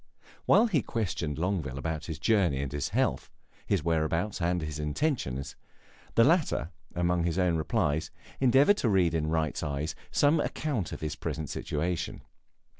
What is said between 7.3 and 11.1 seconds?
own replies, endeavored to read in Wright's eyes some account of